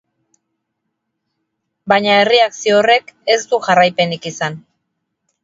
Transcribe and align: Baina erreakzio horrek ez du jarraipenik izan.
Baina 1.93 2.15
erreakzio 2.23 2.79
horrek 2.81 3.13
ez 3.35 3.37
du 3.53 3.61
jarraipenik 3.69 4.29
izan. 4.33 4.59